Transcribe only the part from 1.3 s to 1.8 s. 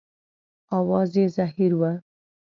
زهیر